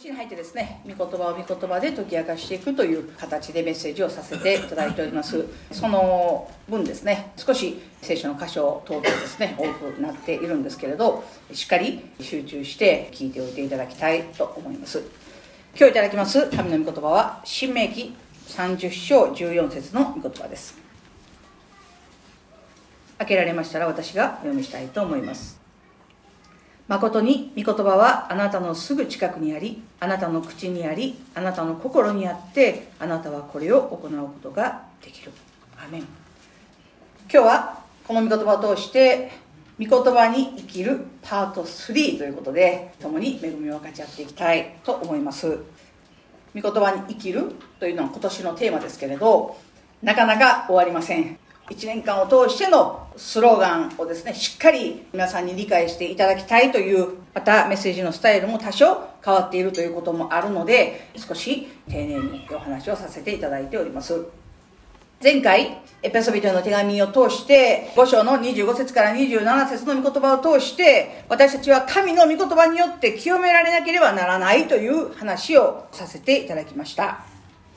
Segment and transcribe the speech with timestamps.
[0.00, 5.44] 年に入ってですね御言葉を御言葉で解き明かしていくという形でメッセージをさせていただいております。
[5.70, 15.02] その分ですね少し聖書の箇所等々ですね多くなっているんですけれどしっかり集中して聞いておいていただきたいと思います。
[15.76, 18.14] 今日いただきます神の御言葉は新明記
[18.48, 20.78] 30章14節の御言葉です。
[23.18, 25.59] 開けられましたら私がお読みしたいと思います。
[26.90, 35.30] 誠に御言葉はあなたのすぐ近くにありあなたの口にありあなたの心にあってあなたはこれを行うことができる。
[35.78, 36.00] アメン。
[36.00, 36.08] 今
[37.30, 39.30] 日はこの御言葉を通して
[39.78, 45.60] 御言葉に生きるパート3ということで共に恵みを分かち合っていきたいと思います。
[46.56, 49.56] 御言葉に生きるというのは今年のテーマですけれど
[50.02, 51.38] なかなか終わりません。
[51.70, 64.26] 1年間を通してのスローガンをですねしっかり皆さんに理解していただきたいというまたメッセージのスタイルも多少変わっているということもあるので少し丁寧にお話をさせていただいております。
[65.22, 77.29] 前回エペソビトへの手紙を通して5章の25節から27節の御言葉を通して私たちは神の御言葉によって清められなければならないという話をさせていただきました。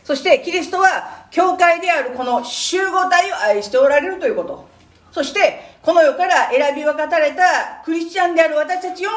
[0.03, 4.67] そしてキリストは教会であるこの集合体を愛しておられるということ。
[5.11, 9.09] そしてこの世から選び分かたれたクリスチャンである私たちを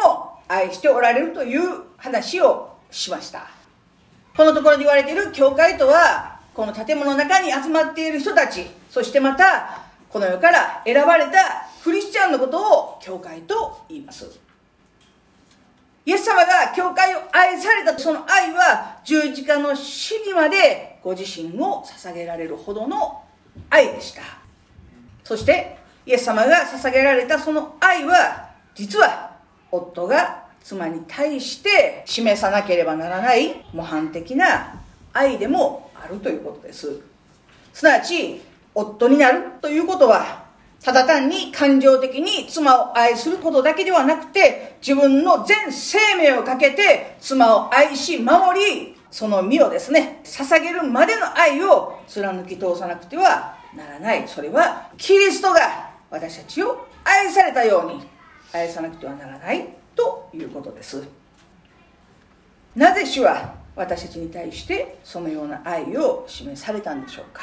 [0.47, 3.49] 愛しておられるという話をしました。
[4.37, 8.67] このところに言われている教会とはこの建物の中に集まっている人たち。
[8.91, 14.46] そしてまたこの世から選ばれたクリスチャンのことを教会と言います。
[16.07, 23.23] イエス様が教会を愛されたその愛は十字架の死にまでご自身を捧げられるほどの
[23.69, 24.23] 愛でした。
[25.25, 25.77] そして
[26.07, 29.33] イエス様が捧げられたその愛は実は
[29.73, 34.81] 夫が妻に対して示さなければならない模範的な
[35.13, 37.01] 愛でもあるということです。
[37.73, 38.41] すなわち
[38.73, 40.46] 夫になるということは
[40.87, 54.29] ただ単に感情的に妻を愛することだけではなくて、自分の全生命をかけて妻を愛し守り、その身をですね、捧げるまでの愛を貫き通さなくてはならない。
[54.29, 58.07] それは、キリストが私たちを愛されたように
[58.53, 59.67] 愛さなくてはならない
[59.97, 61.03] ということです。
[62.77, 67.43] なぜ主は私たちに対してそのような愛を示されたんでしょうか？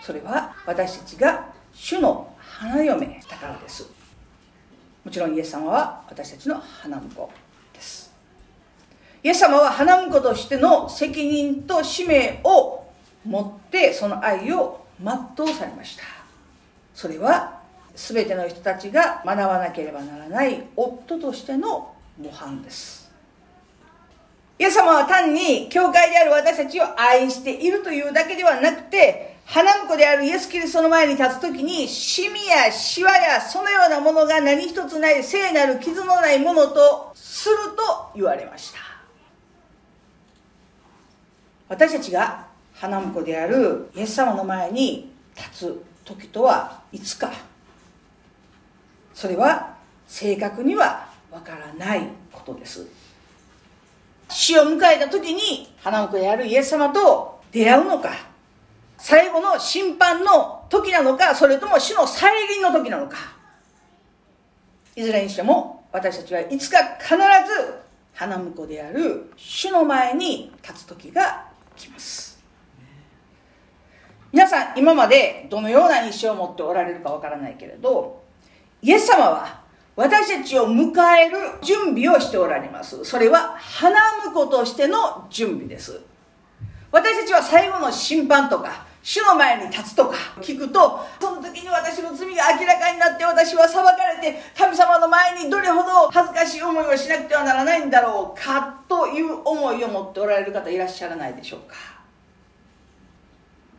[0.00, 2.33] それは私たちが主の
[2.64, 2.98] 花嫁
[3.28, 3.90] だからです。
[5.04, 7.30] もちろんイエス様は私たちの花婿
[7.74, 8.10] です。
[9.22, 12.86] イエス様は花婿としての責任と使命を
[13.26, 16.04] 持ってその愛を全うされました。
[16.94, 17.60] それは
[17.94, 23.12] 全ての人たちが学ばなければならない夫としての模範です。
[24.58, 38.78] イエス様は単に教会である私たちを愛しているというだけではなくて花婿であるイエス・キリストの前に立つ時に、シミやシワやそのようなものが何一つない聖なる傷のないものとすると言われました。
[41.68, 47.32] 私たちが花婿であるイエス様の前に立つ時とはいつか。
[49.14, 49.76] それは
[50.08, 52.86] 正確にはわからないことです。
[54.28, 58.10] 死を迎えた時に花婿であるイエス様と出会うのか、
[59.04, 63.18] 最後の審判の時なのか、それとも死の再臨の時なのか。
[64.96, 67.18] いずれにしても、私たちはいつか必ず
[68.14, 72.42] 花婿である主の前に立つ時が来ます。
[74.32, 78.22] 皆さん、今までどのような印象を持っておられるかわからないけれど、
[78.80, 79.60] イエス様は
[79.96, 83.04] 私たちを迎える準備をしておられます。
[83.04, 84.00] それは花
[84.32, 86.00] 婿としての準備です。
[86.90, 101.76] 私たちは最後の審判とか、主の前に立つとか聞くと、その時に私の罪が明らかになって私は裁かれて、神様の前にどれほど恥ずかしい思いをしなくてはならないんだろうかという思いを持っておられる方いらっしゃらないでしょうか。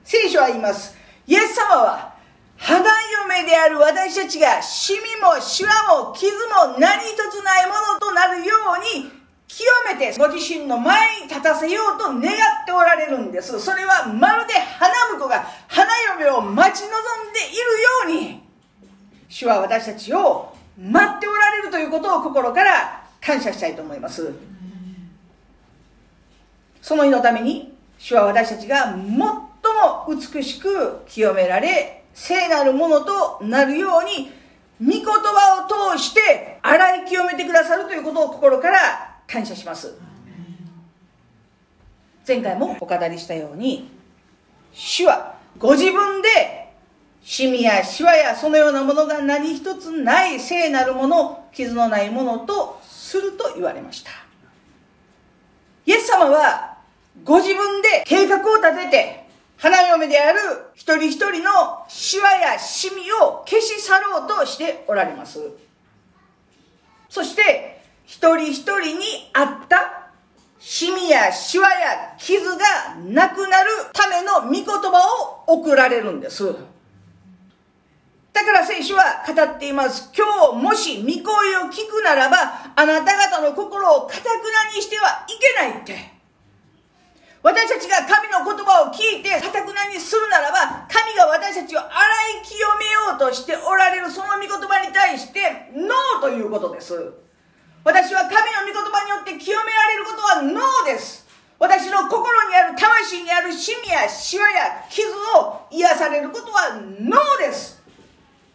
[0.03, 0.95] 聖書は言います。
[1.25, 2.13] イエス様は、
[2.57, 5.71] 肌嫁である私たちが、シミもシワ
[6.05, 6.31] も傷
[6.67, 13.59] も何一つないものとなるように、清めてご自身の前に立たせようと願っておられるんです。
[13.59, 18.43] それはまるで花婿が花嫁を待ち望んでいるように、
[19.29, 24.33] 主は私たちを待っておられるということを心から感謝したいと思います。
[26.81, 29.47] その日のために、主は私たちが最も
[30.07, 34.31] 美しく清められ、聖なるものとなるように、
[34.81, 39.95] 御言葉を通して洗い清めてくださるということを心から感謝します。
[42.27, 43.89] 前回もお語りしたように
[44.73, 46.27] 主はご自分で
[47.21, 54.11] シミやシワやそのようなものが何一つない聖なるもの傷のないものとすると言われました。
[55.85, 56.77] イエス様は
[57.23, 59.25] ご自分で計画を立てて
[59.57, 60.39] 花嫁である
[60.73, 65.39] 一人一人のシワやシミを消し去ろうとしておられます。
[67.09, 67.74] そして
[68.05, 70.09] 一人一人にあった
[70.59, 76.55] シミやシワや傷がなくなるための御言葉を送られるんです。
[78.33, 80.11] だから聖書は語っています。
[80.15, 86.15] 今日もし御声を聞くならば、あなた方の心をかたくなにしてはいけないって。
[87.41, 91.89] 私たちが神の言葉を聞いてかたくなにするならば、神が私たちを洗
[92.41, 97.24] い清めようとしておられるその御言葉に対して、ノーということです。
[97.85, 101.23] 私は神の御言葉によって清められることはノーです。
[101.59, 107.79] 私の心にある魂にあるシミやシワや傷を癒されることはノーです。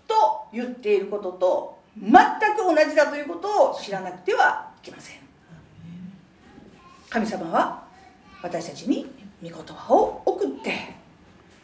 [0.08, 5.16] と言っていることと全く同じだということを知らなくてはいけません。
[7.08, 7.84] 神様は
[8.42, 9.06] 私たちに
[9.40, 10.92] 御言葉を送って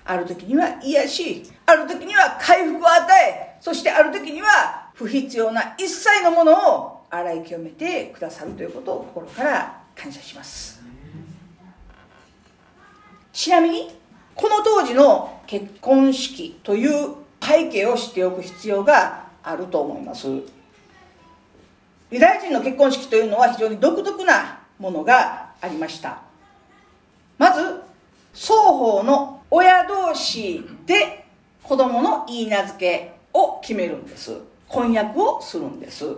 [0.04, 10.82] ある時には癒しある時には回復を与えそしてある時には不必要な一切のものを洗い清めてくださるということを心から感謝します。
[13.32, 13.94] ちなみに
[14.34, 20.26] この当時の結婚式という背景を知っておく必要があると思います。
[22.10, 26.20] ユダヤ人の結婚式というのは非常に独特なものがありました。
[27.38, 27.82] まず
[28.32, 31.24] 双方の親同士で
[31.62, 34.36] 子供の言い名付けを決めるんです。
[34.68, 36.16] 婚約をするんです。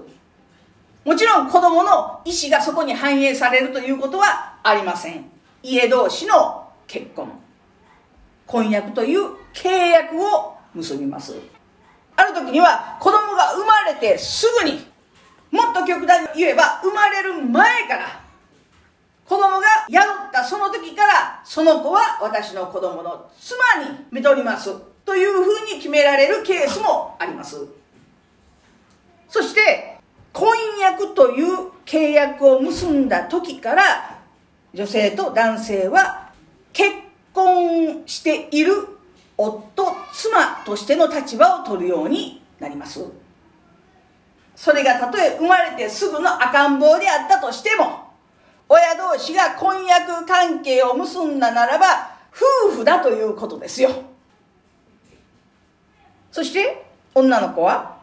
[1.04, 5.24] もちろん子供の意思がそこに反映されるということはありません。
[5.62, 7.30] 家同士の結婚。
[8.46, 11.36] 婚約という契約を結びます。
[12.16, 14.86] ある時には子供が生まれてすぐに
[15.50, 18.20] もっと極端に言えば生まれる前から
[19.24, 24.74] 子供が宿ったその時からその子は私の子供の妻に見とります。
[25.04, 27.66] というふうに決められるケースもあります。
[29.28, 29.87] そして
[30.38, 34.20] 婚約という契約を結んだ時から
[34.72, 36.30] 女性と男性は
[36.72, 36.92] 結
[37.34, 38.72] 婚している
[39.36, 39.72] 夫
[40.12, 43.04] 妻としての立場を取るようになります。
[44.54, 48.12] それがたとえ生まれてすぐの赤ん坊であったとしても
[48.68, 52.16] 親同士が婚約関係を結んだならば
[52.68, 53.90] 夫婦だということですよ。
[56.30, 57.97] そして女の子は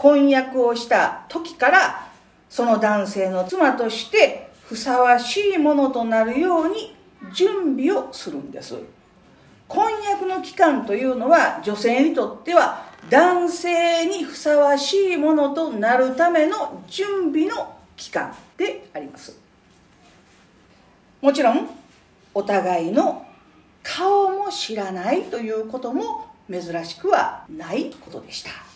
[0.00, 2.08] 婚約をした時から
[2.48, 6.96] その男性の妻としてふさわしいものとなるように
[7.34, 8.76] 準備をするんです。
[9.68, 19.38] 婚約の期間というのは女性にとっては男性にふさわしいものとなるための準備の期間であります。
[21.20, 21.68] もちろん
[22.32, 23.26] お互いの
[23.82, 28.69] 顔も知らないということも珍しくはないことでした。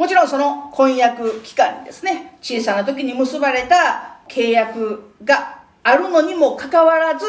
[0.00, 7.26] もちろんその婚約期間にですね、小さな時に結ばれた契約があるのにもかかわらず、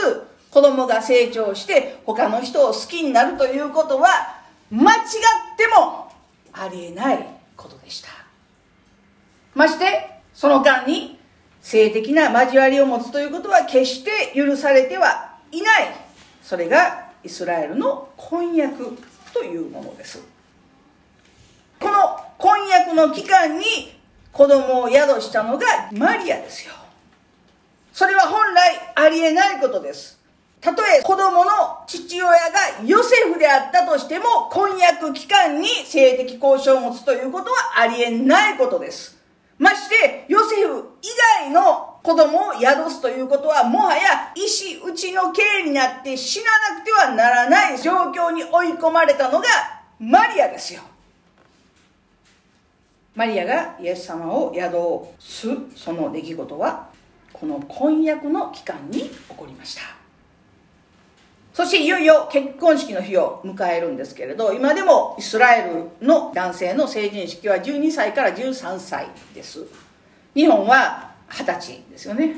[0.50, 4.08] 子供が成長して他の人を好きになるということは、
[4.72, 5.02] 間違っ
[5.58, 6.14] ても
[6.54, 8.08] ありえないことでした。
[9.54, 11.20] まして、その間に
[11.62, 15.88] 性的な交わりを持つということは決して許されてはいない。
[16.42, 18.98] それがイスラエルの婚約
[19.34, 20.24] というものです。
[21.78, 23.66] この婚約の期間に
[24.34, 26.74] 子供を宿したのがマリアですよ。
[27.94, 30.20] それは本来ありえないことです。
[30.60, 31.52] たとえ子供の
[31.86, 32.38] 父親が
[32.86, 39.18] ヨセフであったとしても婚約期間に性的交渉を持つということはありえないことです。
[39.60, 41.08] まして、ヨセフ以
[41.44, 49.48] 外の子供を宿すということはもはや石打ちの刑になって死ななくてはならない状況に追い込まれたのが
[50.00, 50.82] マリアですよ。
[53.16, 54.76] マリアがイエス様を宿
[55.20, 56.90] すその出来事は
[57.34, 59.82] この婚約の期間に起こりました。
[61.54, 69.66] そしていよいよ結婚式の日を迎えるんですけれど今でもイスラエルの男性の成人式は12歳から13歳です。
[70.34, 72.38] 日本は20歳ですよね。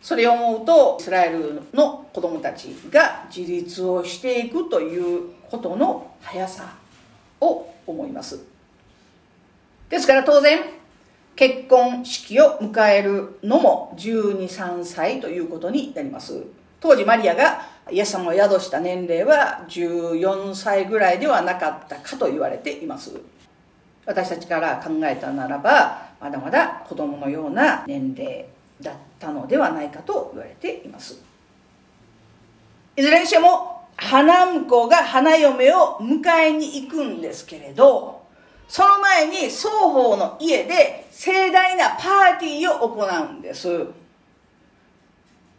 [0.00, 6.76] それを思うとイスラエルの子供たちが自立をしていくということの速さ
[7.40, 8.57] を思います。
[9.88, 10.60] ですから当然
[11.34, 16.42] 結婚式を迎えるのも12、3歳ということになります。
[16.80, 23.12] 当時マリアがイエス様を宿した年齢は14歳ぐらいではなかったかと言われています。
[24.04, 28.46] 私たちから考えたならば、まだまだ子供のような年齢
[28.80, 31.22] だったのではないかと言われています。
[32.96, 38.17] いずれにしても、花婿が花嫁を迎えに行くんですけれど、
[38.68, 43.86] その前に双方の家で盛大なパーティーを行うんです。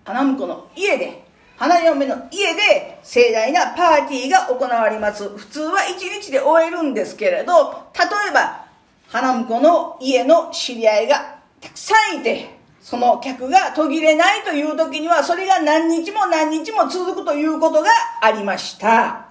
[0.05, 1.23] 花婿の家で、
[1.57, 5.27] 花嫁の家で盛大なパーティーが行われます。
[5.27, 8.65] 普通は一日で終えるんですけれど、例えば、
[9.07, 17.89] 花婿の家の知り合いがたくさんいて、その客が途切れないという時には、それが何日も何日も続くということが
[18.21, 19.28] ありました。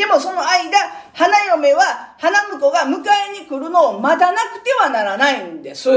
[0.00, 0.78] でもその間、
[1.12, 3.02] 花嫁は花婿が迎
[3.36, 5.90] えに来るのを待たなくてはならないんです。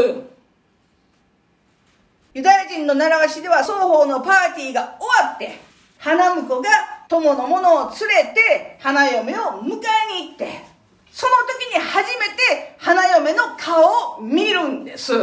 [2.33, 5.57] ユダヤ人の習わしでは双方のパーティーが終わって、
[5.99, 6.69] 花婿が
[7.07, 10.49] 友の者を連れて花嫁を迎えに行って、
[11.09, 15.13] その時に初めて花嫁の顔を見るんです。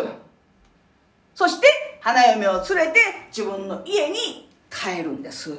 [1.34, 1.66] そして
[2.00, 5.54] 花嫁を連れて自分の家に帰るんです。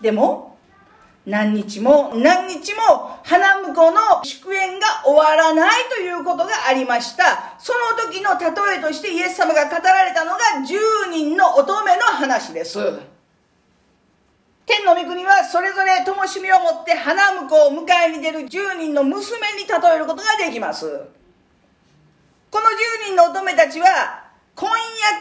[0.00, 0.51] でも、
[1.24, 7.54] 何日も何日も花婿の祝宴が終わらないということがありました。
[7.60, 12.78] その時の例えとしてイエス様が語られたのが10人の乙女の話です。
[14.66, 20.86] 天の御国はそれぞれ灯火を持って花婿を迎えに出る10人の娘に例えることができます。
[22.50, 24.24] この10人の乙女たちは
[24.56, 24.70] 婚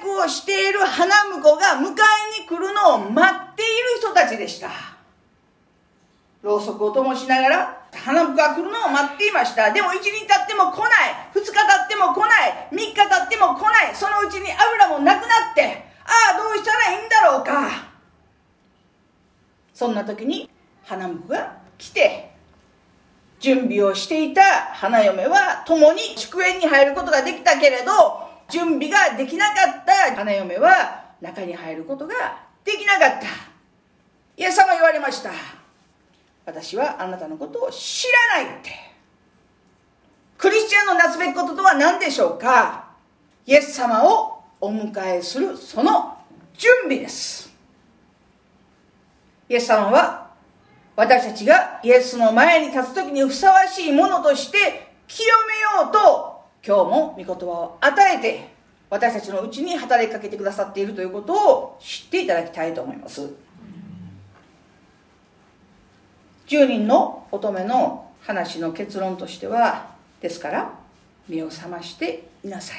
[0.01, 4.90] 約をしている花婿が迎えに来るのを待っている人たちでした。
[6.41, 9.71] ろうそくを灯しながら花婿が来るのを待っていました。
[9.71, 10.89] でも1日経っても来ない。
[11.33, 12.67] 2日経っても来ない。
[12.71, 13.95] 3日経っても来ない。
[13.95, 17.91] そのうちに油もなくなってああどうしたらいいんだろうか。
[19.73, 20.49] そんな時に
[20.83, 22.31] 花婿が来て
[23.39, 24.43] 準備をしていた
[24.73, 27.91] 花嫁は共に祝宴に入ることができたけれど
[28.49, 32.13] 準備ができなかった花嫁は中に入ることが
[32.63, 33.27] できなかった。
[34.37, 35.60] イエス様言われました。
[36.45, 38.71] 私はあなたのことを知らないって。
[40.37, 42.89] クリスチャンのなすべきこととは何でしょうか？
[43.45, 46.17] イエス様をお迎えするその
[46.57, 47.51] 準備です。
[49.49, 50.31] イエス様は
[50.95, 58.49] 私たちがイエスの前に立つ時にふさわしいものとして清めようと今日も御言葉を与えて
[58.89, 63.29] 私たちのうちに働きかけてくださっているということを知っていただきたいと思います。
[66.51, 70.73] 10人の乙女の話の結論としてはですから
[71.29, 72.77] 目を覚ましていなさい。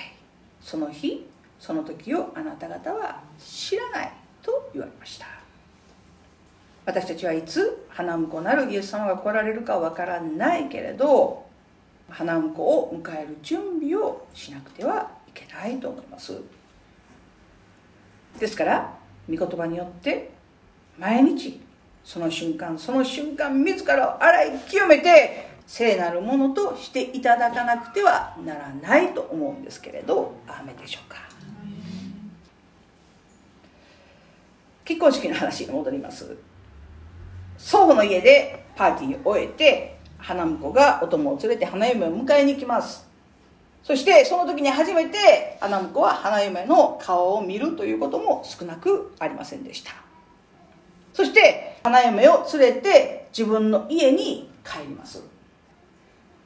[0.61, 1.27] その日
[1.59, 4.13] その時をあなた方は知らない
[4.43, 5.25] と言われました。
[6.85, 11.47] 私たちはいつ花婿なるイエス様が来られるかわからないけれど
[12.11, 16.39] 花婿を迎える準備をしなくてはいけないと思います。
[18.39, 18.93] ですから
[19.31, 20.31] 御言葉によって
[20.99, 21.72] 毎日
[22.05, 31.17] その瞬間その瞬間自らを洗い清めて聖なるものとしていただかなくてはならないと思うんですけれど雨でしょうか。
[34.85, 36.37] 結婚式の話に戻ります。
[37.57, 43.09] 祖母の家でパーティーを終えて花婿がお供を連れて花嫁を迎えに行きます。
[43.83, 49.93] そしてその時に初めて花婿は花嫁の顔を見るということも少なくありませんでした。
[51.13, 55.23] そして花嫁を連れて自分の家に帰ります。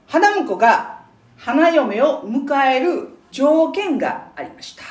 [0.07, 1.01] 花婿が
[1.37, 4.83] 花嫁を迎える条件がありました。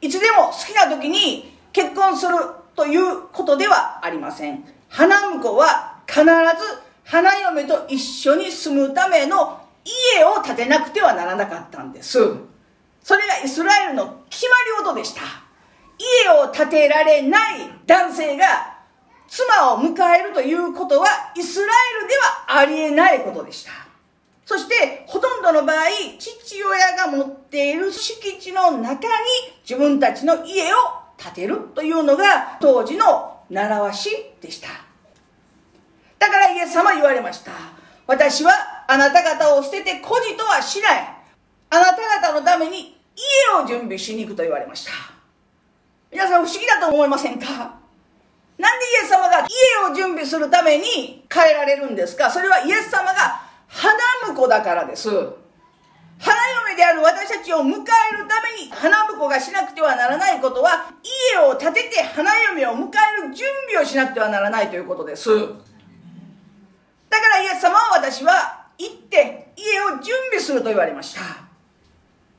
[0.00, 2.34] いつでも好きな時に結婚する
[2.74, 4.64] ということではありません。
[4.88, 6.28] 花婿は必ず
[7.04, 9.60] 花嫁と一緒に住むための
[10.16, 12.18] 家を建てなくてはならなかったんです。
[13.02, 15.20] それがイスラエルの決まり事でした。
[15.98, 18.73] 家を建てられない男性が
[19.28, 21.68] 妻を迎えるということはイスラエ
[22.02, 23.72] ルではありえないことでした。
[24.46, 25.76] そしてほとんどの場合、
[26.18, 29.10] 父親が持っている敷地の中に
[29.62, 30.76] 自分たちの家を
[31.16, 34.68] 建てるというのが当時の習わしでした。
[36.18, 37.52] だからイエス様言われました。
[38.06, 38.52] 私は
[38.86, 41.14] あなた方を捨てて孤児とはしない。
[41.70, 44.92] あなた方のために家を準備しに行くと言われました。
[46.12, 47.78] 皆さん不思議だと思いませんか？
[48.56, 52.30] なんでイエス様が家を準備するために変えられるんですか？
[52.30, 53.92] それはイエス様が花
[54.32, 55.08] 婿だからです。
[55.10, 56.36] 花
[56.68, 57.82] 嫁である私たちを迎える
[58.28, 60.92] ために花婿がしなくてはならないことは
[61.34, 62.88] 家を建てて花嫁を迎
[63.24, 65.28] える準備をしなくてはならないということです。
[65.30, 71.20] だからイエス様は私は行って家を準備すると言われました。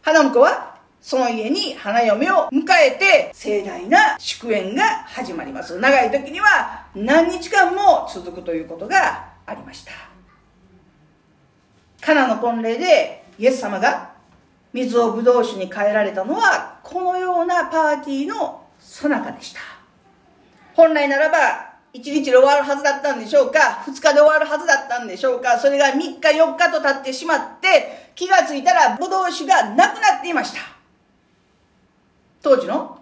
[0.01, 0.74] 花婿は
[1.05, 5.77] その家に花嫁を迎えて盛大な祝宴が始まります。
[5.79, 9.91] 長い時には何日間も続くということがありました。
[12.01, 14.13] カナの婚礼でイエス様が
[14.73, 19.59] 水をブドウ酒に変えられたのはこのようなパーティーの最中でした。
[20.73, 21.37] 本来ならば
[21.93, 23.83] 1日で終わるはずだったんでしょうか。
[23.85, 25.59] 2日で終わるはずだったんでしょうか。
[25.59, 30.74] それが3日4日と経ってしまって気がついたらブドウ酒がなくなっていました。
[32.45, 32.99] 当時の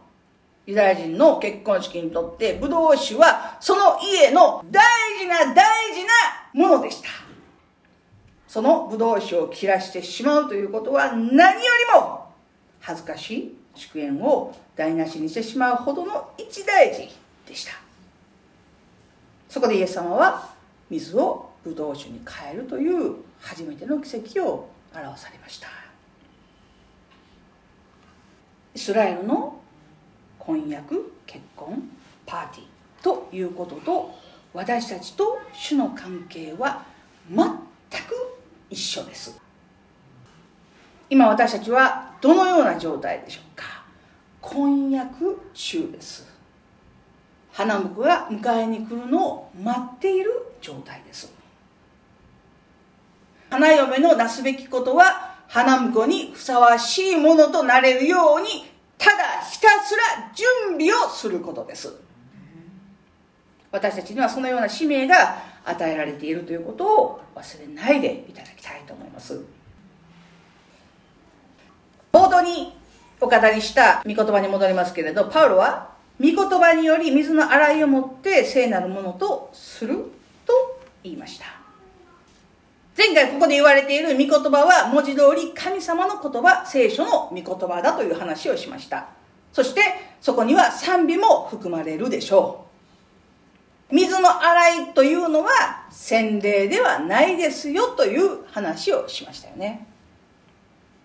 [0.66, 4.82] ユダヤ人の結婚式にとってブドウ酒はその家の大
[5.20, 6.14] 事な大事な
[6.54, 7.10] ものでした。
[8.48, 12.30] そのブドウ酒を切らしてしまうということは何よりも
[12.80, 17.10] 恥ずかしい祝宴を台無しにしてしまうほどの一大事
[17.46, 17.74] でした。
[19.50, 20.52] そこでイエス様は
[20.90, 25.83] 水をブドウ酒に変えるという初めての奇跡を表されました。
[28.76, 29.60] イスラエルの
[30.40, 31.90] 婚約結婚
[32.26, 32.66] パーティー
[33.04, 34.14] ということと
[34.54, 36.86] 私たちと主の関係は
[37.30, 37.50] 全く
[38.70, 39.40] 一緒です。
[41.10, 43.84] 今私たちはどのような状態でしょうか？
[44.42, 46.28] 婚約中です。
[47.52, 51.32] 花婿が迎えに来るのを待っている状態です。
[53.50, 58.66] 花嫁のなすべきことは花婿にふさわしいものとなれるように
[58.98, 61.94] ただひたすら準備をすることです。
[63.72, 69.42] 私たちにはそのような使命が与えられているということを忘れないでいただきたいと思います。
[72.12, 72.76] 冒頭に
[73.22, 79.98] お語りした御言葉に戻りますけれどパウロは御言葉により水の洗いをもって聖なるものとする
[80.48, 81.63] と言いました。
[82.96, 89.08] 前回ここで言われている御言葉は文字通り神様の言葉聖書の御言葉だという話をしました。
[89.52, 89.82] そして
[90.22, 92.66] そこには賛美も含まれるでしょ
[93.92, 93.96] う。
[93.96, 99.88] 水の洗いというのは洗礼ではないですよという話をしましたよね。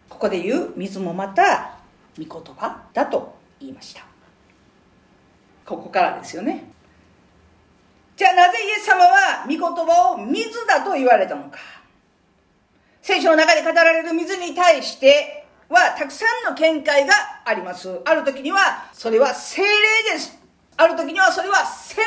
[0.09, 1.79] ここで言う水もまた
[2.19, 4.03] 御言葉だと言いました。
[5.65, 6.71] ここからですよね。
[8.17, 11.78] じゃあなぜイエス様は御言葉を水だと言われたのか。
[13.09, 17.89] 聖書の中で語られる水に対してはたくさんの見解があります。
[18.05, 20.39] ある時にはそれは精霊です。
[20.77, 22.05] ある時にはそれは洗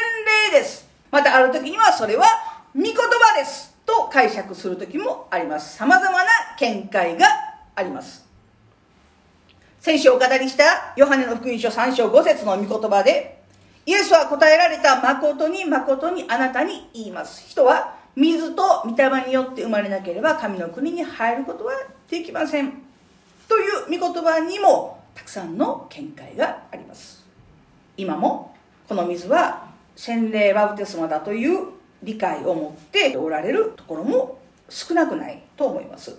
[0.52, 0.88] 礼です。
[1.10, 2.28] またある時にはそれは
[2.76, 3.76] 御言葉です。
[3.84, 5.76] と解釈する時もあります。
[5.76, 7.26] 様々な見解が
[7.74, 8.24] あります。
[9.80, 13.42] 先週お語りしたヨハネの福音書3章5節の御言葉で
[13.88, 17.50] イエスは答えられた誠に誠にあなたに言います。
[17.50, 21.74] 人は水と御霊によって生まれなければ神の国に入ることは
[22.10, 22.74] できません。
[23.48, 27.26] という御言葉にもたくさんの見解があります。
[27.98, 28.56] 今も
[28.88, 31.68] この水は洗礼バウテスマだという
[32.04, 36.18] 理解を持っておられるところも少なくないと思います。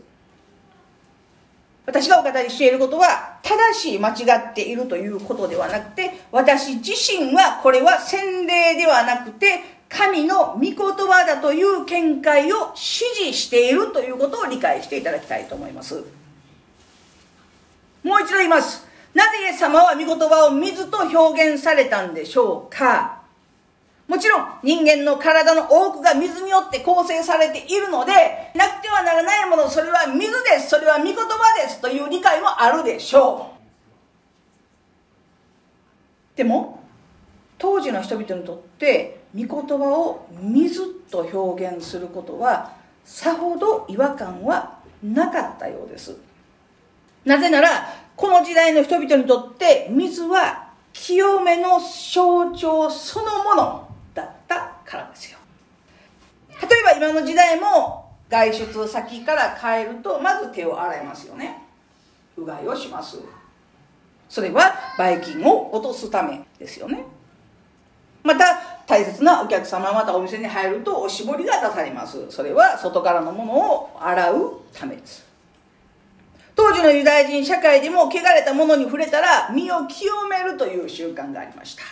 [1.85, 16.03] 私がお語りしていることは正しい間違っているということではなくて私自身はこれは洗礼ではなくて神の御言葉だという見解を支持しているということを理解していただきたいと思います。
[18.03, 18.87] もう一度言います。
[19.13, 23.21] なぜイエス様は御言葉を水と表現されたんでしょうか？
[24.09, 28.13] もちろん人間の体の多くが水によって構成されているので、
[28.55, 31.23] なくてはならないもの、それは水です、それは御言葉
[31.63, 33.53] ですという理解もあるでしょ
[36.35, 36.37] う。
[36.37, 36.83] でも、
[37.59, 46.17] 当時の人々にとって、御言葉を水と表現することは、さほど違和感はなかったようです。
[47.25, 47.69] なぜなら、
[48.17, 55.39] この時代の人々にとって水は清めの象徴そのものだったからですよ。
[56.61, 61.63] 例えば今の時代も外出先から帰るとまず手を洗いますよね。
[62.37, 63.19] うがいをします。
[64.29, 67.05] それはばい菌を落とすためですよね。
[68.23, 72.31] また大切なお客様またお店に入るとおしぼりが出されます。
[72.31, 75.25] それは外からのものを洗うためです。
[76.55, 81.83] 当時のユダヤ人社会でも汚れたものに触れたら身を清めるという習慣がありました。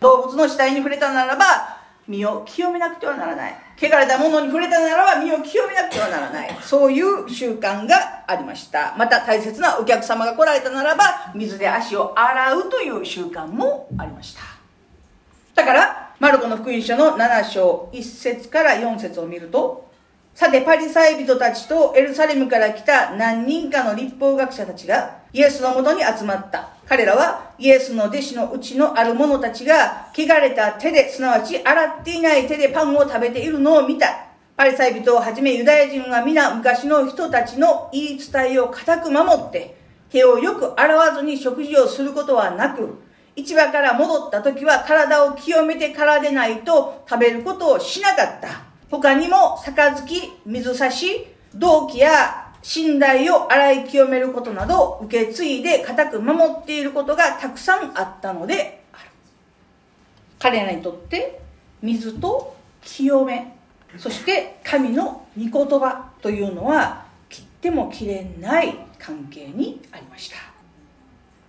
[0.00, 3.54] 動物の死体に触れたならば身を清めなくてはならない。
[3.76, 6.58] 汚れたものに触れたならば身を清めなくてはならない。
[6.62, 8.94] そういう習慣がありました。
[8.98, 14.57] また大切なお客様が来られたならば水で足を洗うという習慣もありました。
[15.58, 19.90] だからマルコの福音書の7章1節から4節を見ると
[20.32, 34.06] さてパリサイ人たちとエルサレムから来た何人かの立法学者たちがイエスのもとに集まった彼らはイエスの弟子のうちのある者たちが汚れた手で、すなわち洗っていない手でパンを食べているのを見た。
[34.56, 39.76] パリサイ人をはじめユダヤ人は皆昔の人たちの言い伝えを固く守って、
[40.08, 43.02] 手をよく洗わずに食事をすることはなく、
[43.38, 48.62] 市場から戻った時は体を清めてからでないと食べることをしなかった。
[48.90, 59.10] 他にも、杯、水差し、銅器や信頼を洗い清めることなど受け継いで固く守っていることがたくさんあったのである
[60.38, 61.40] 彼らにとって
[61.80, 63.56] 水と清め
[63.96, 70.36] そして神の御言葉というのは切っても切れない関係にありました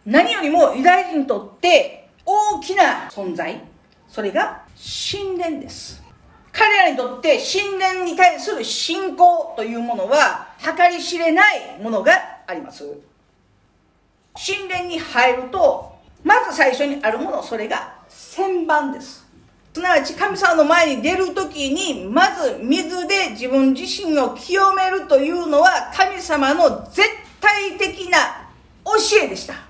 [0.05, 3.61] 何よりもユダヤ人にとって大きな存在。
[4.07, 4.63] それが
[5.11, 6.01] 神殿です。
[6.51, 12.13] 彼らにとって神殿に対する信仰というものは計り知れないものが
[12.47, 12.83] あります。
[14.35, 19.27] 神殿に入るとまず最初にあるものそれが旋盤です。
[19.73, 27.07] すなわち神様の前に出る時にまず水で自分自身を清めるというのは神様の絶
[27.39, 28.17] 対的な
[28.83, 29.68] 教えでした。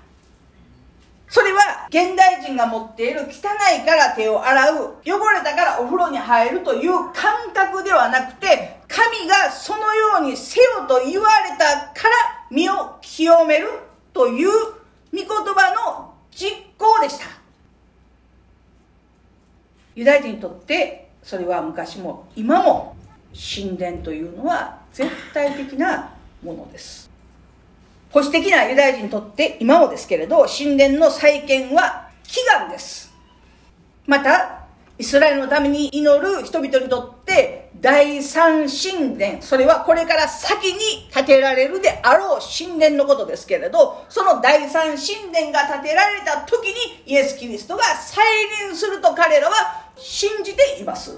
[1.30, 13.68] それは現代人が持っている汚いから手を洗う、汚れたからお風呂に入るという感覚ではなくて、神がそのようにせよと言われたから身を清める
[14.12, 14.52] という御
[15.12, 17.26] 言葉の実行でした。
[19.94, 22.96] ユダヤ人にとってそれは昔も今も
[23.32, 26.12] 神殿というのは絶対的な
[26.42, 27.09] ものです。
[28.10, 33.12] 保守的なユダヤ人にとって今もですけれど、神殿の再建は祈願です。
[34.06, 34.58] また、
[34.98, 48.22] イスラエルのために祈る人々にとって第三神殿、それはこれから先に建てられるであろう神殿のことですけれど、その第三神殿が建てられた時にイエス・キリストが再
[48.66, 51.16] 臨すると彼らは信じています。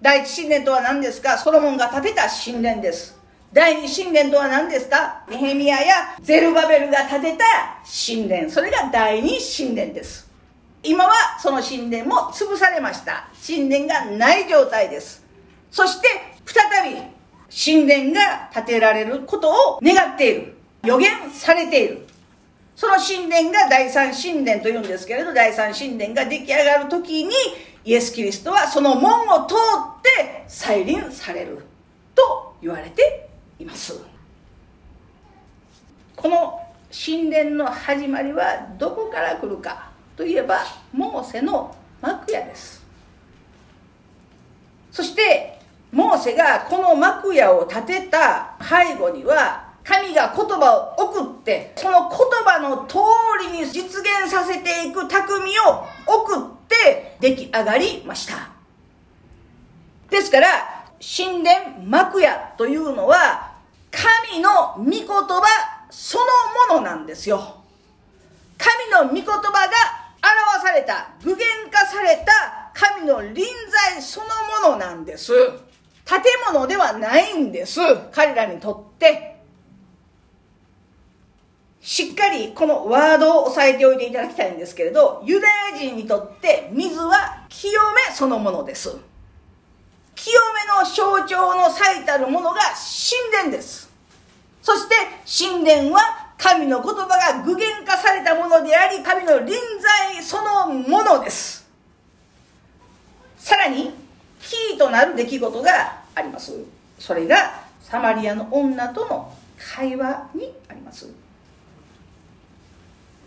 [0.00, 1.38] 第一神殿とは何ですか？
[1.38, 3.13] ソロモンが建てた神殿です。
[3.54, 5.22] 第二神殿とは何ですか？
[5.30, 7.44] ネヘミヤやゼルバベルが建てた
[7.84, 8.50] 神殿。
[8.50, 10.28] それが第二神殿です。
[10.82, 13.28] 今はその神殿も潰されました。
[13.46, 15.24] 神殿がない状態です。
[15.70, 16.08] そして
[16.44, 17.00] 再び
[17.48, 20.56] 神殿が建てられることを願っている。
[20.82, 22.08] 予言されている。
[22.74, 27.32] その神殿が第三神殿というんですけれど、第三神殿が出来上がる時に、
[27.84, 31.64] イエス・キリストはその門を通って再臨される
[32.16, 34.00] と言われています。
[36.16, 40.60] この神殿の始まりはどこから来るかといえば
[40.92, 42.84] モーセの幕屋です。
[44.92, 45.58] そして
[45.90, 52.98] モーセがこの幕屋を建てた背後には神が言葉を送ってその言葉の通
[53.50, 58.50] りに実現させていく匠を送って出来上がりました。
[60.10, 60.73] ですから
[61.04, 63.52] 神殿幕屋というのは
[63.90, 65.44] 神の御言葉
[65.90, 66.18] そ
[66.70, 67.60] のものなんですよ。
[68.56, 69.40] 神の御言葉が
[70.56, 73.44] 表された具現化された神の臨
[73.92, 74.26] 在その
[74.70, 75.32] ものなんです。
[76.06, 79.34] 建物ではないんです彼らにとって。
[81.80, 88.96] しっかりこのワードを押さえておいていただきたいんですけれどユダヤ人にとって水は清めそのものです。
[90.14, 92.60] 清めの象徴の最たるものが
[93.32, 93.90] 神殿です。
[94.62, 94.94] そして
[95.26, 96.00] 神殿は
[96.38, 101.66] 神の言葉が具現化されたものであり、神の臨在そのものです。
[103.38, 103.92] さらに、
[104.40, 106.52] キーとなる出来事があります。
[106.98, 111.10] それがサマリアの女との会話にあります。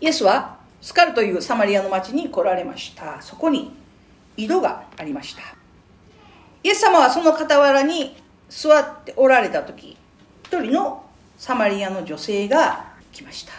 [0.00, 3.20] イエスはスカルというサマリアの町に来られました。
[3.20, 3.72] そこに
[4.36, 5.57] 井戸がありました。
[6.62, 8.16] イエス様はその傍らに
[8.48, 9.96] 座っておられた時
[10.44, 11.04] 一人の
[11.36, 13.52] サマリアの女性が来ました。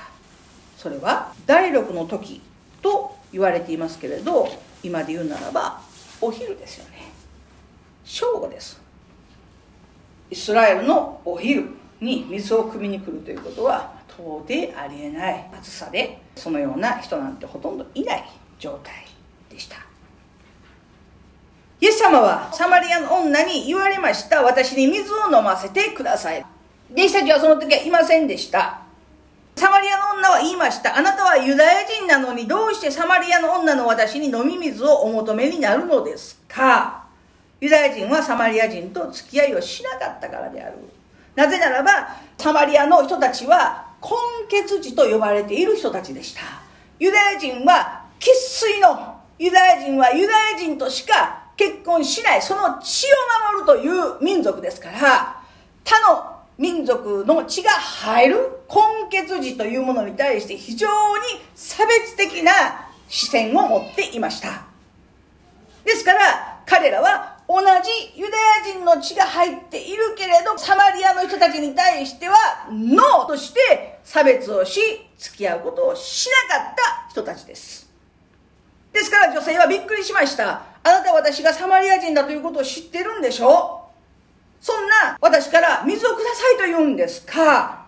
[0.78, 2.42] それは第六の時
[2.82, 4.50] と言われていますけれど
[4.82, 5.82] 今で言うならば
[6.22, 7.12] お昼ですよね。
[8.04, 8.82] 正午です。
[10.32, 11.70] イスラエルのお昼
[12.02, 15.50] に水を汲みに来るということは到底ありえない。
[15.54, 18.24] 暑さでそのような人なんてほとんどいない
[18.58, 19.06] 状態
[19.50, 19.88] でした。
[21.82, 24.44] イエス様はサマリアの女に言われました。
[24.44, 26.46] 私に水を飲ませてください。
[26.92, 28.82] 弟子たちはその時はいませんでした。
[29.56, 30.98] サマリアの女は言いました。
[30.98, 37.06] あなたはユダヤ人なのにどうしてサマリアの女の私に飲み水をお求めになるのですか？
[37.62, 40.78] ユダヤ人はサマリア人と付き合いをしなかったからである。
[41.36, 44.10] なぜならば、サマリアの人たちは根
[44.50, 46.42] 血児と呼ばれている人たちでした。
[47.00, 53.10] ユダヤ人は生粋の、ユダヤ人はユダヤ人としか結婚しない、その血を
[53.54, 55.41] 守るという民族ですから、
[55.84, 58.38] 他の民族の血が入る
[58.69, 61.24] 根血児というものに対して非常に
[61.56, 62.54] 差別的な
[63.10, 64.62] 視線を持っていました。
[65.84, 67.65] ですから、彼らは同じ
[68.17, 72.38] ユダヤ人の血が入っているけれど、サマリアの人たちに対しては、
[72.72, 74.80] ノーとして差別をし、
[75.17, 77.89] 付き合うことをしなかった人たちです。
[78.93, 80.69] ですから女性はびっくりしました。
[80.84, 83.89] あなた私がサマリア人だということを知ってるんでしょ？
[84.62, 87.86] そんな私から水をくださいと言うんですか？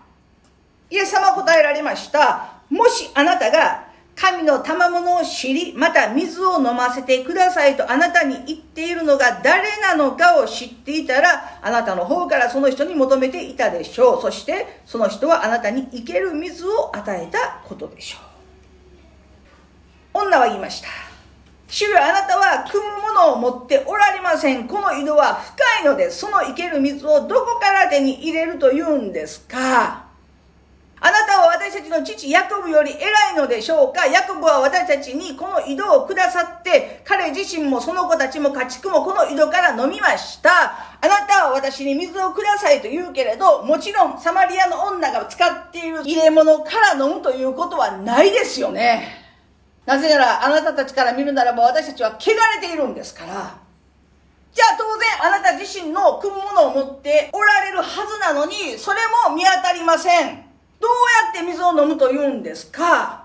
[0.90, 2.54] イエス様答えられました。
[2.70, 14.20] もしあなたが神の賜物を知り、また水を飲ませてくださいとあなたに言っているのが誰なのかを知っていたら、あなたの方からその人に求めていたでしょう。
[14.22, 18.18] そしてその人はあなたに生ける水を与えたことでしょ
[20.14, 20.24] う。
[20.26, 20.88] 女は言いました。
[21.72, 24.68] 主よあなたは汲むものを持っておられません。
[24.68, 25.40] この井戸は
[25.80, 30.04] 深いので、その生ける水をどこから手に入れるというんですか？
[31.04, 34.06] あなたは私たちの父ヤコブより偉いのでしょうか？
[34.06, 40.50] ヤコブは私たちにこの井戸をくださって、彼自身もその子たちも家畜もこの井戸から飲みました。
[41.00, 49.21] あなたは私に水をくださいと言うけれど、もちろんサマリアの女が使っている入れ物から飲むということはないですよね。
[49.84, 53.58] なぜならあなたたちから見るならば私たちは汚れているんですから。
[54.54, 60.44] じゃあ当然あなた自身の組むものを持っておられるはずなのに、それも見当たりません。
[60.78, 60.90] どう
[61.26, 63.24] やって水を飲むと言うんですか？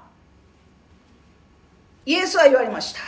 [2.06, 3.02] イエスは言われました。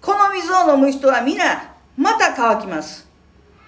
[0.00, 3.06] この水を飲む人は皆、また乾きます。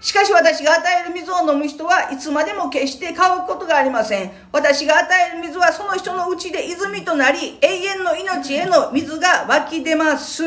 [0.04, 4.30] しかし私が与える水を飲む人はいつまでも決して乾くことがありません。
[4.52, 10.44] 私が与える水はその人のうちで泉となり、永遠の命への水が湧き出ます。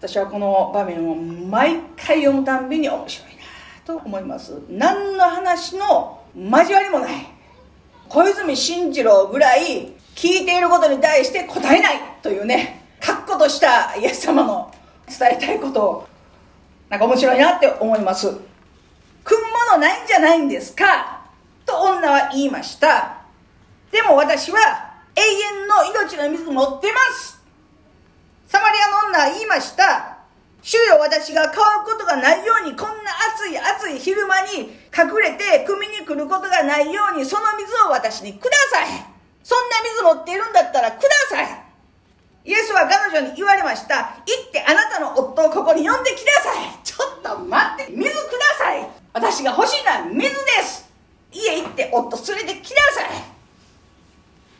[0.00, 3.42] 私はこの場面を毎回読むたんびに面白いな
[3.86, 4.58] と思います。
[4.68, 7.12] 何の話の交わりもない。
[8.08, 14.74] 小泉進次郎ぐらい聞いていることに対して答えないというね、確固としたイエス様の
[15.06, 16.11] 伝えたいことを
[16.92, 18.26] なんか面白いなって思います。
[19.24, 21.22] 組むものないんじゃないんですか？
[21.64, 23.22] と女は言いました。
[23.90, 24.58] でも私は
[25.16, 27.40] 永遠の命の水持ってます。
[28.46, 30.18] サマリアの女は言いました。
[30.60, 32.94] 主よ私が乾くことがないようにこんな
[33.34, 34.60] 暑い暑い昼間に
[34.92, 38.88] 隠れて汲みに来ることがないようにその水を私にください。
[39.42, 41.61] そんな水持っているんだったらください。
[42.44, 43.96] イエスは彼女に言われました。
[43.96, 46.78] 行ってあなたの夫をここに呼んできなさい。
[46.82, 48.18] ちょっと待って、水くだ
[48.58, 48.88] さい。
[49.12, 50.90] 私が欲しいのは水です。
[51.30, 53.10] 家行って夫連れてきなさい。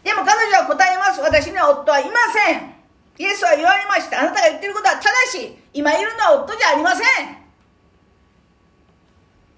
[0.04, 1.20] でも彼女は答えます。
[1.20, 2.72] 私には夫はいません。
[3.18, 4.20] イエスは言われました。
[4.20, 5.56] あなたが言ってることは正しい。
[5.74, 7.42] 今いるのは夫じゃありません。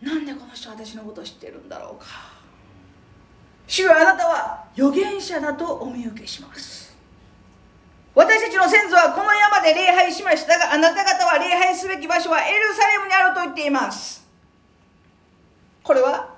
[0.03, 2.07] なんでこの人私のことを知ってるんだろうか。
[3.67, 6.84] 主はあなたは預言者だとお見受けします。
[8.15, 14.25] 私たちの先祖はこの山で礼拝しましたが、あなた方は礼拝すべき場所はエルサレムにあると言っています。
[15.83, 16.33] これは、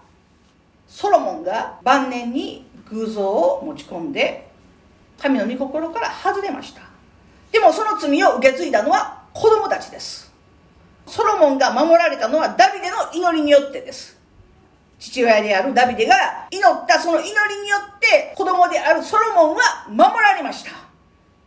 [0.88, 4.48] ソロモンが晩年に偶像を持ち込んで、
[5.20, 6.80] 神の御心から外れました。
[7.52, 10.32] でもその罪を受け継いだのは子供たちです。
[11.06, 14.18] ソロモンが守られたのはダビデの祈りによってです。
[14.98, 16.14] 父親であるダビデが
[16.50, 20.85] 祈ったその祈りによって子供であるソロモンは守られました。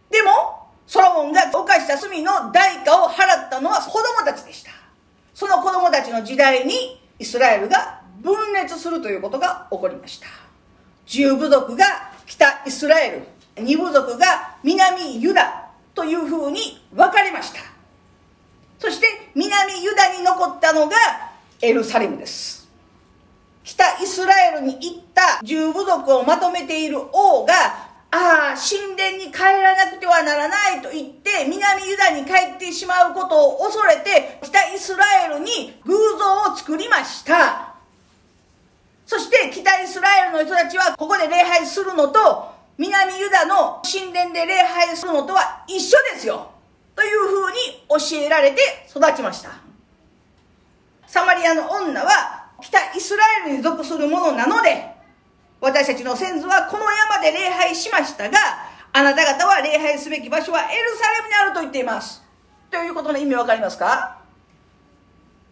[0.10, 4.72] でも、ソロモンが犯した罪の代価を払ったのは子供たちでした。
[5.34, 10.28] その子供たちの時代にイスラエルが分裂するということが起こりました。
[11.06, 11.86] 十部族が
[12.26, 13.12] 北イスラエ
[13.58, 17.60] ル、二部族が南ユダというふうに分かれました。
[18.80, 20.96] そして南ユダに残ったのが
[21.62, 22.68] エルサレムです。
[23.64, 37.76] 北イスラエルに行った十部族をまとめている王がああ、神殿に帰らなくてはならないと言って、南ユダに帰ってしまうことを恐れて、北イスラエルに偶像を作りました。
[39.06, 46.52] そして北イスラエルの人たちはここで礼拝するのと、南ユダの神殿で礼拝するのとは一緒ですよ。
[47.00, 49.52] というふうに教えられて育ちました
[51.08, 54.99] サマリアの女は北イスラエルに属するものなので
[55.62, 58.38] 私たちの先祖はこの山で礼拝しましたが
[58.94, 62.24] あなた方は礼拝すべき場所はエルサレムにあると言っています。
[62.72, 64.20] ということの意味わかりますか？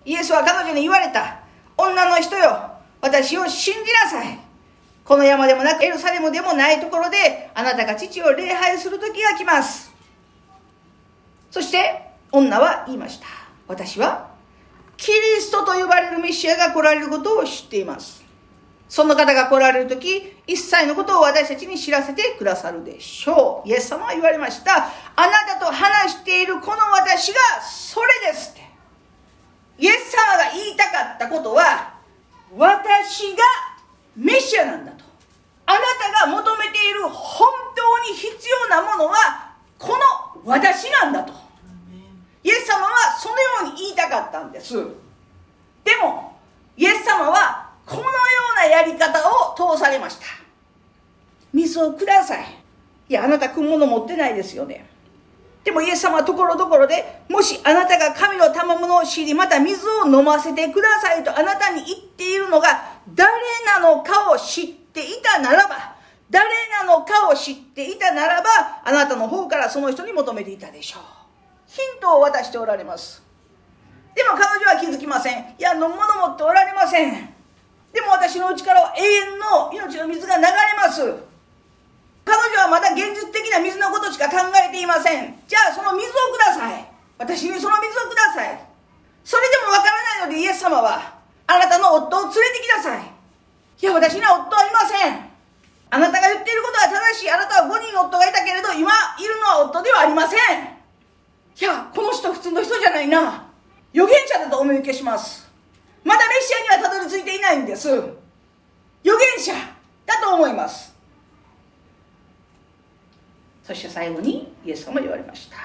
[0.06, 1.40] イエスは彼女に言われた。
[1.78, 4.40] 女の人よ私を信じなさい。
[5.04, 9.94] この山でもなくエルサレムでもないところであなたが父を礼拝する時が来ます。
[11.52, 13.28] そして女は言いました。
[13.68, 14.32] 私は
[14.98, 18.24] キリストと呼ばれるメシアが来られることを知っています。
[18.90, 23.70] その方が来られる時一切のことを私たちに知らせてくださるでしょう。
[23.70, 24.76] イエス様は言われました。
[25.16, 28.68] あなたと話しているこの私がそれですって。
[29.80, 31.94] イエス様が言いたかったことは
[32.56, 33.44] 私が
[34.16, 35.04] メシアなんだと。
[35.66, 35.80] あな
[36.20, 41.34] たが求めている本当に必要なものはこの私なんだと。
[42.42, 44.76] イエス様はそのように言いたかったんです。
[45.84, 46.38] でも
[46.78, 48.08] イエス様はこのよ
[48.54, 50.26] うなやり方を通されました。
[51.54, 52.46] 水をください。
[53.10, 54.90] いやあなた汲むもの持ってないですよね。
[55.64, 63.30] でもイエス様はところどころでもしあなたが神の賜物を知りまた水を飲ませてくださいとあなたに言っているのが誰
[63.66, 65.96] なのかを知っていたならば
[66.30, 68.48] 誰なのかを知っていたならば
[68.86, 71.02] あなたの方からその人に求めていたでしょう。
[71.68, 73.22] ヒントを渡しておられます。
[74.16, 75.56] でも彼女は気づきません。
[75.58, 77.37] いや飲むもの持っておられません。
[77.98, 81.02] でも私の内から永遠の命の水が流れます。
[82.22, 85.34] 彼女はまだ現実的な水のことしか考えていません。
[85.48, 86.86] じゃあその水をください。
[87.18, 88.54] 私にその水をください。
[89.26, 93.02] それでもわからないのでイエス様はあなたの夫を連れてきなさい。
[93.02, 95.26] いや私には夫はいません。
[95.90, 97.32] あなたが言っていることは正しい。
[97.32, 100.40] あなたは5人夫がいたけれど今いるのは夫ではありません。
[100.70, 103.50] いやこの人普通の人じゃないな。
[103.92, 105.47] 預言者だとお見受けします。
[106.08, 107.90] まだメシアにはたどり着いていないんです。
[107.90, 108.06] 預
[109.04, 109.52] 言者
[110.06, 110.96] だと思います。
[113.62, 115.58] そして最後にイエス様は言われました。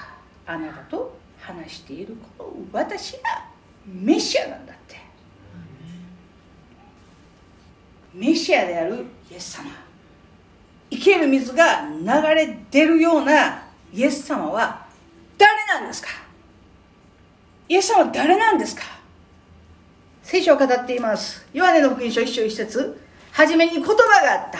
[0.52, 3.44] あなたと話しているこの私が
[3.86, 4.96] メシアなんだって。
[8.12, 9.70] メシアであるイエス様。
[10.90, 14.86] 生ける水が流れ出るようなイエス様は
[15.38, 16.08] 誰なんですか？
[17.68, 18.82] イエス様は誰なんですか？
[20.22, 21.44] 聖書を語っています。
[21.52, 22.98] ヨハネの福音書一章一節。
[23.32, 24.58] 初めに言葉があった。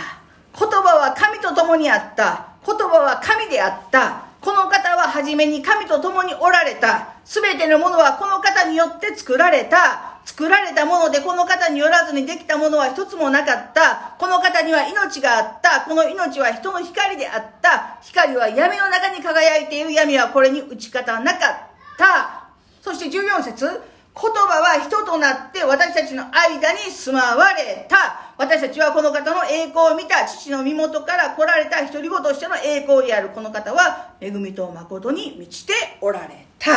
[0.59, 2.49] 言葉は神と共にあった。
[2.67, 4.25] 言葉は神であった。
[4.41, 7.15] この方は初めに神と共におられた。
[7.25, 10.19] 全てのものはこの方によって作られた。
[10.25, 14.17] 作られたものでこの方によらずにできたものは一つもなかった。
[14.19, 15.83] この方には命があった。
[15.83, 17.99] この命は人の光であった。
[18.03, 19.93] 光は闇の中に輝いている。
[19.93, 21.57] 闇はこれに打ち勝たなかっ
[21.97, 22.49] た。
[22.81, 23.92] そして14節。
[24.15, 28.33] 言葉は人となって私たちの間に住まわれた。
[28.37, 36.71] 私たちはこの方の栄光を見た父の身元から来られた独り子としての栄光であるこの方は恵みと誠に満ちておられた。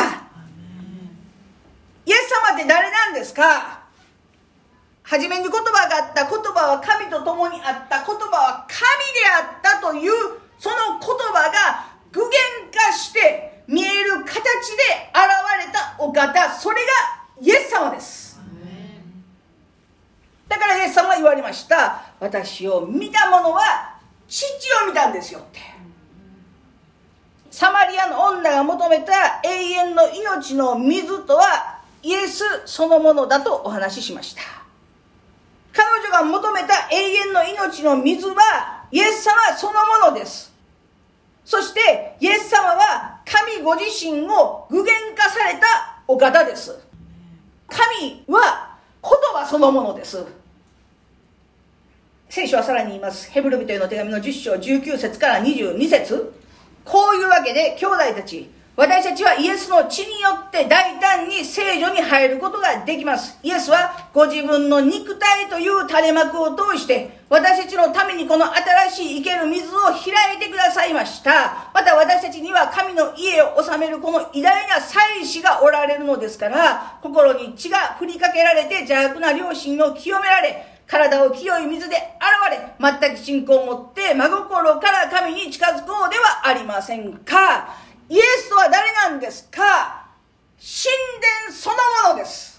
[2.06, 3.84] イエス様って誰なんですか？
[5.02, 10.12] 初めに言葉があった言葉は神と共にあった言葉は神であったという
[10.58, 12.32] その言葉が具現
[12.72, 14.40] 化して見える形で
[15.12, 15.26] 現
[15.66, 18.40] れたお方それがイエス様です。
[20.48, 22.02] だからイエス様は言われました。
[22.20, 24.44] 私を見た者は父
[24.84, 25.60] を見たんですよって。
[27.50, 34.42] サマリアの女が求めた永遠の命の水とはイエスそのものだとお話ししました。
[35.72, 40.52] 彼女が求めた永遠の命の水はイエス様そのものです。
[41.44, 46.85] そしてイエス様は神ご自身を具現化されたお方です。
[47.68, 50.24] 神は言葉そのものです。
[52.28, 53.30] 聖書はさらに言います。
[53.30, 56.34] ヘブル人への手紙の10章19節から22節。
[56.84, 63.38] こういうわけで兄弟たち私たちはイエスの血によって大胆に聖女に入ることができます。
[63.42, 71.70] イエスはご自分の肉体という垂れ幕を通して私たちのためにこの新しい生ける水を開いてくださいました。
[71.72, 87.85] また私たちには神の家を治めるこの偉大な祭司がおられるのですから、心に血が振りかけられて邪悪な良心を清められ、体を清い水で洗われ、全く信仰を持って真心から神に近づこうではありませんか。
[88.08, 90.06] イエスとは誰なんですか？
[90.58, 90.94] 神
[91.48, 91.76] 殿その
[92.10, 92.56] ものです。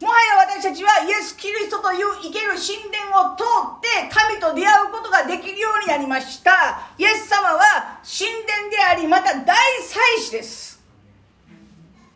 [0.00, 3.42] もはや私たちはイエス・キリストという生ける神殿を通
[3.78, 6.94] って神と出会うことができるようになりました。
[6.96, 10.78] イエス様は神殿でありまた大祭司です。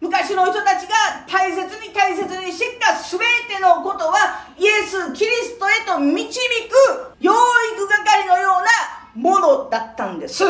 [0.00, 3.18] 昔の人たちが大切に大切にしてきた全
[3.48, 7.32] てのことはイエス・キリストへと導く養
[7.74, 10.44] 育係のようなものだったんです。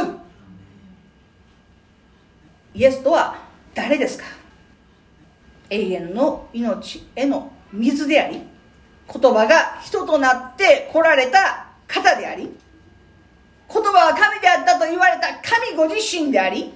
[2.75, 3.37] イエスとは
[3.75, 4.25] 誰ですか？
[5.70, 8.43] 永遠の命への水であり
[9.12, 12.51] 言葉が人となって来られた方であり
[13.73, 16.73] 言葉は神であったと言われた神ご自身であり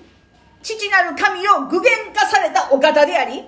[0.63, 3.47] 父なる神を具現化されたお方であり神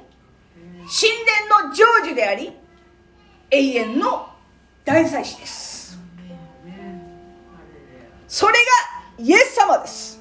[1.51, 2.53] 殿の成就であり
[3.51, 4.29] 永遠の
[4.85, 5.99] 大祭司です。
[8.27, 8.59] それが
[9.19, 10.18] イエス様です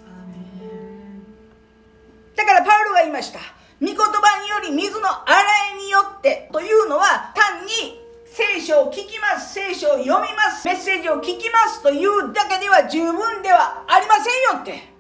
[2.37, 3.39] だからパウロが言いました。
[3.81, 5.41] 御言葉により水の洗
[5.73, 14.95] いによってというのは単に聖書を聞きます聖書を読みますメッセージを聞きますというだけでは十分ではありませんよって。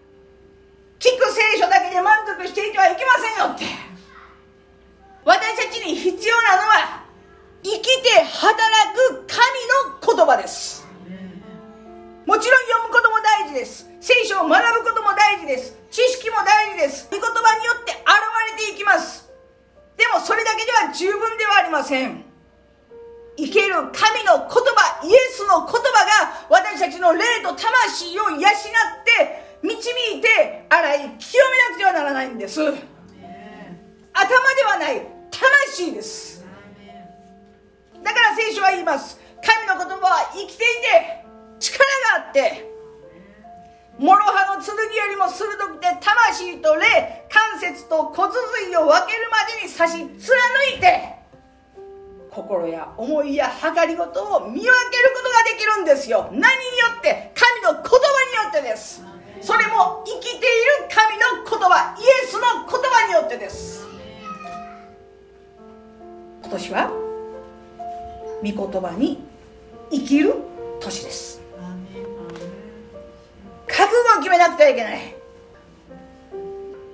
[0.99, 3.65] 聞く聖書だけで満足していてはいけませんよって。
[5.23, 7.03] 私たちに必要なのは
[7.63, 10.87] 生きて働く神の言葉です。
[12.25, 13.86] もちろん読むことも大事です。
[13.99, 15.75] 聖書を学ぶことも大事です。
[15.89, 17.07] 知識も大事です。
[17.09, 18.01] 御言葉によって現
[18.57, 19.29] れていきます。
[19.97, 22.23] でもそれだけでは十分ではありません。
[23.37, 32.61] 生ける神の言葉イエスの言葉が私たちの霊と魂を養って導いて洗い清めなくてはならないんです。
[32.61, 36.43] 頭ではない魂です。
[38.03, 39.19] だから聖書は言います。
[39.43, 41.25] 神の言葉は生きていて
[41.59, 41.85] 力
[42.19, 42.76] があって
[43.99, 48.31] 諸刃の剣よりも鋭くて魂と霊関節と骨
[48.65, 50.37] 髄を分けるまでに差し貫
[50.77, 51.17] いて
[52.29, 54.69] 心や思いや計りごとを見分ける
[55.15, 56.29] ことができるんですよ。
[56.31, 56.47] 何によ
[56.99, 59.17] って神の言葉によってです。
[59.41, 60.45] それも生きている
[60.89, 63.87] 神の言葉イエスの言葉によってです
[66.41, 66.91] 今年は
[68.41, 69.23] 御言葉に
[69.91, 70.35] 生きる
[74.57, 75.15] くてはいけない。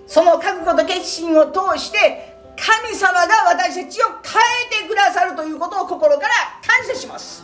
[0.05, 4.41] その覚悟と決心を通して神様が私たちを変
[4.81, 6.29] えてくださるということを心から
[6.61, 7.43] 感謝します。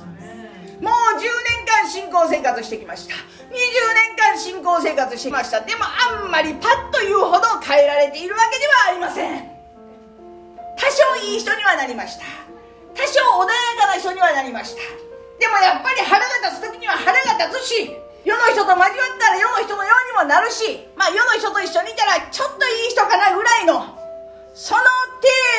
[0.82, 3.16] もう10年間信仰生活してきました。
[3.16, 3.18] 20
[3.50, 5.62] 年間信仰生活してきました。
[5.62, 9.50] でもあんまりパッと言うほど変えられているわけではありません。
[10.78, 12.26] 多少いい人にはなりました。
[12.94, 14.82] 多少穏やかな人にはなりました。
[15.40, 18.90] でもやっぱり腹が立つ時には腹が立つし世の人と交わっ
[19.20, 23.98] たら世の人のようにもなるしまあ世の人と一緒にいたらちょっといい人かなぐらいの
[24.54, 24.82] その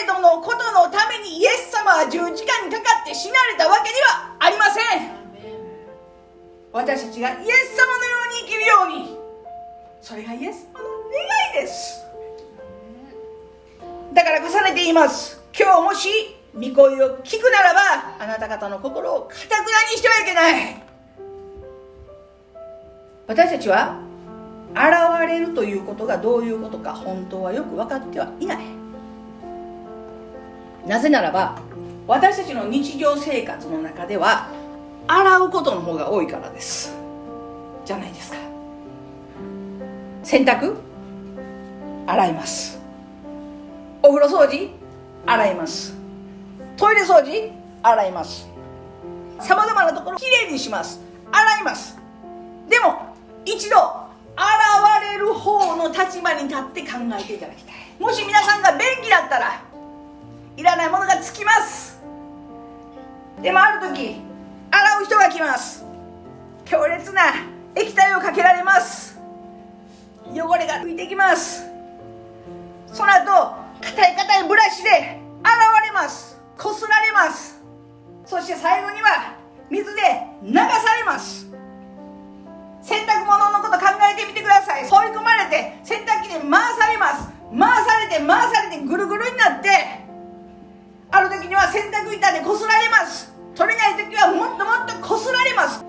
[0.07, 5.21] 程度のことのためにイエス様は十字架にかかって死なれたわけではありません。
[6.73, 9.19] 私たちがイエス様のように生きるように
[10.03, 10.89] それがイエス様の
[11.55, 12.05] 願いです。
[14.13, 15.41] だから重ねて言います。
[15.59, 16.09] 今日もし
[16.55, 17.81] 御声を聞くならば
[18.21, 20.90] あなた方の心をかたくなにしてはいけない。
[23.31, 24.01] 私たちは
[24.73, 28.59] 現れるということがどういうことか本当はよく分かってはいない。
[30.85, 31.57] なぜならば
[32.09, 34.49] 私たちの日常生活の中では
[35.07, 36.93] 洗うことの方が多いからです。
[37.85, 38.39] じゃないですか。
[40.25, 40.75] 洗濯
[42.09, 42.81] 洗います。
[44.03, 44.73] お風呂掃除
[45.25, 45.97] 洗います。
[46.77, 48.49] トイレ掃除洗います。
[49.39, 51.01] さまざまなところきれいにします。
[51.31, 51.97] 洗います。
[52.69, 53.10] でも
[53.45, 53.77] 一度
[54.37, 57.75] 現れる方の立場に立って考えていただきたい。
[57.99, 59.63] もし皆さんが便器だったら
[60.57, 61.99] いらないものがつきます。
[63.43, 64.21] でもある時
[64.71, 65.85] 洗う人が来ます。
[66.65, 67.23] 強烈な
[67.75, 69.19] 液体をかけられます。
[70.33, 71.65] 汚れが浮いてきます。
[72.93, 76.41] その後硬い硬いブラシで洗われます。
[76.57, 77.61] こすられます。
[78.25, 79.35] そして最後には
[79.71, 80.01] 水で
[80.43, 81.50] 流されます。
[82.91, 84.89] 洗濯物のこと考えてみてください。
[84.89, 87.31] 放り込まれて洗濯機で回されます。
[87.57, 89.69] 回されて回されてぐるぐるになって
[91.13, 93.33] ある時には洗濯板でこすられます。
[93.55, 95.85] 取れない時はもっともっとこすられます。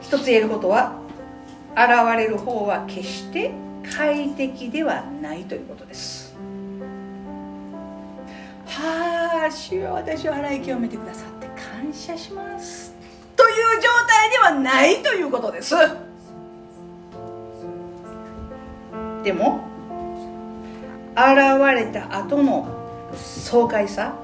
[0.00, 0.94] 一つ言えることは
[1.76, 3.50] 現れる方は決して
[3.94, 6.34] 快適ではないということです。
[8.66, 12.93] はあ主よ私を洗い清めてくださって感謝します。
[13.36, 15.74] という状態ではないということです。
[19.22, 19.68] でも
[21.16, 21.26] 現
[21.74, 22.68] れた後の
[23.14, 24.14] 爽快さ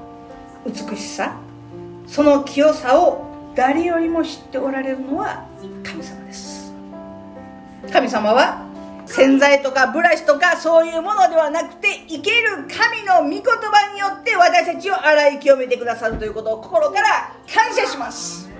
[0.65, 1.37] 美しさ
[2.05, 5.45] その清さを誰よりも知っておられるのは
[5.83, 6.73] 神様です。
[7.91, 8.65] 神様は
[9.07, 18.50] 洗剤とかブラシとかそういうものではなくて生ける神の御言葉によって私たちを洗い清めてくださるということを心から感謝します。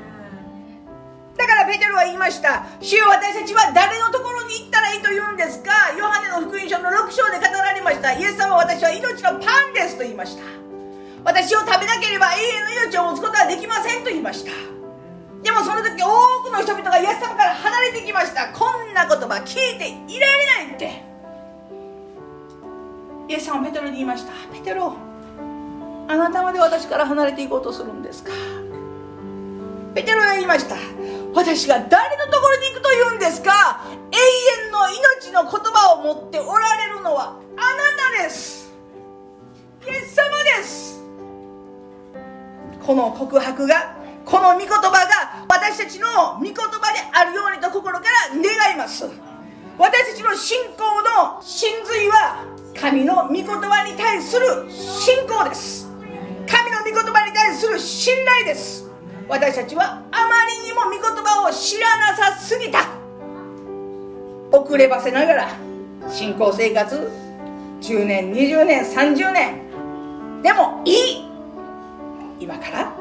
[1.61, 2.65] からペテロは言いました。
[2.81, 5.93] 主よ私たちは誰のところに行ったらいいと言うんですか？
[5.97, 8.13] ヨハネの福音書の6章で語られました。
[8.13, 10.43] イエス様は私は命のパンですと言いました。
[11.23, 14.51] 私を食べなければ永遠の命を持つことはできませんと言いました。
[15.43, 16.09] でもその時多
[16.43, 18.51] くの人々がイエス様から離れてきました。
[18.53, 21.03] こんな言葉聞いていられないって。
[23.29, 24.33] イエス様はペテロに言いました。
[24.51, 24.95] ペテロ
[26.07, 28.31] あなたまで私から離れていこうとするんですか？
[29.93, 30.75] ペテロが言いました。
[31.33, 33.85] 私が誰のところに行くと言うんですか？
[33.89, 34.17] 永
[34.65, 38.71] 遠の命の言葉を持っておられるのはあなたです。
[39.87, 41.01] イエス様です。
[42.85, 49.05] この告白がこの御言葉が私たちの御言葉であるようにと心から願います。
[49.77, 52.45] 私たちの信仰の真髄は
[52.79, 55.87] 神の御言葉に対する信仰です。
[56.47, 58.90] 神の御言葉に対する信頼です。
[59.31, 62.89] 私たちはあまりにも御言葉を知らなさすぎた。
[64.51, 65.49] 遅ればせながら
[66.09, 67.09] 信仰生活
[67.79, 70.41] 10年20年30年。
[70.43, 70.95] でもいい。
[72.41, 72.93] 今から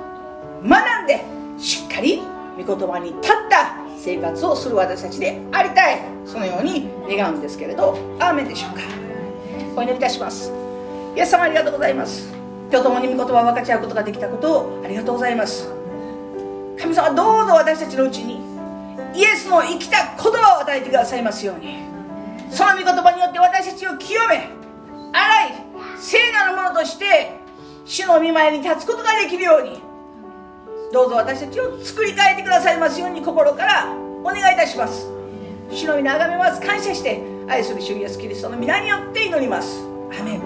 [0.63, 1.25] 学んで
[1.59, 2.23] しっかり
[2.57, 5.99] 御言葉に立った生活をする私たちでありたい。
[6.25, 8.83] そのように願うんですけれどアーメンでしょうか。
[9.77, 10.53] お祈りいたします。
[11.17, 12.33] イエス様ありがとうございます。
[12.71, 15.80] 今日共に御言葉を分かち合うことができたことをありがとうございます。
[16.81, 18.41] 神様どうぞ私たちのうちに
[19.15, 21.91] イエスの生きた言葉を与えてくださいますように。
[22.51, 24.51] その御言葉によって私たちを清め
[25.13, 25.55] 洗い
[25.99, 27.39] 聖なるものとして
[27.85, 29.81] 主の御前に立つことができるように
[30.93, 33.87] どうぞ私たちを作り変えてくださいますように心から
[34.23, 35.09] お願いいたします。
[35.71, 36.61] 主の皆あがめます。
[36.61, 39.81] 感謝して愛する主イエスキリストの皆によって祈ります。
[40.19, 40.41] アメン。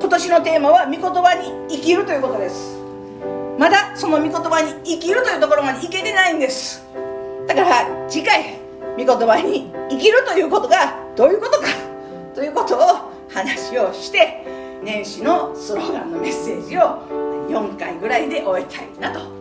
[0.00, 2.85] 今年のテーマは御言葉に生きるということです。
[3.58, 6.84] まだその御言葉に生きるというところまでいけてないんです。
[7.46, 8.58] だから次回
[8.98, 11.68] 御言葉に生きるということがどういうことか
[12.34, 12.80] ということを
[13.28, 14.44] 話をして
[14.82, 16.80] 年始のスローガンのメッセージを
[17.48, 19.35] 4回ぐらいで終えたいなと思って